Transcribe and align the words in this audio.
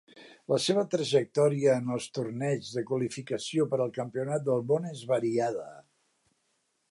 La 0.51 0.57
seva 0.67 0.83
trajectòria 0.93 1.75
en 1.81 1.91
els 1.95 2.07
torneigs 2.17 2.71
de 2.79 2.85
qualificació 2.91 3.67
per 3.73 3.79
al 3.85 3.93
campionat 3.99 4.47
del 4.49 4.65
món 4.71 4.91
és 4.95 5.03
variada. 5.15 5.69